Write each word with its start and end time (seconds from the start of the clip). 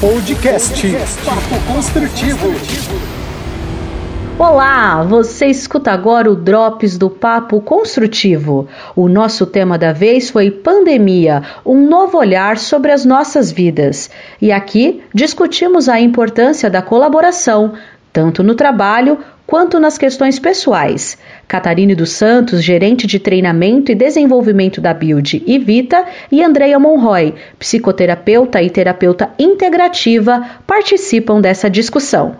Podcast 0.00 0.80
Papo 1.24 1.74
Construtivo. 1.74 2.46
Olá, 4.38 5.02
você 5.02 5.46
escuta 5.46 5.90
agora 5.90 6.30
o 6.30 6.36
Drops 6.36 6.96
do 6.96 7.10
Papo 7.10 7.60
Construtivo. 7.60 8.68
O 8.94 9.08
nosso 9.08 9.44
tema 9.44 9.76
da 9.76 9.92
vez 9.92 10.30
foi 10.30 10.52
Pandemia, 10.52 11.42
um 11.66 11.88
novo 11.88 12.16
olhar 12.16 12.58
sobre 12.58 12.92
as 12.92 13.04
nossas 13.04 13.50
vidas. 13.50 14.08
E 14.40 14.52
aqui 14.52 15.02
discutimos 15.12 15.88
a 15.88 15.98
importância 15.98 16.70
da 16.70 16.80
colaboração, 16.80 17.72
tanto 18.12 18.42
no 18.42 18.54
trabalho 18.54 19.18
quanto 19.46 19.80
nas 19.80 19.96
questões 19.96 20.38
pessoais. 20.38 21.16
Catarine 21.46 21.94
dos 21.94 22.10
Santos, 22.10 22.62
gerente 22.62 23.06
de 23.06 23.18
treinamento 23.18 23.90
e 23.90 23.94
desenvolvimento 23.94 24.80
da 24.80 24.92
Build 24.92 25.42
e 25.46 25.58
Vita, 25.58 26.04
e 26.30 26.44
Andreia 26.44 26.78
Monroy, 26.78 27.34
psicoterapeuta 27.58 28.62
e 28.62 28.68
terapeuta 28.68 29.30
integrativa, 29.38 30.46
participam 30.66 31.40
dessa 31.40 31.70
discussão. 31.70 32.36